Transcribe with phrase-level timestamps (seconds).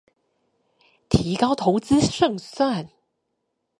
[1.09, 2.89] 提高投資勝算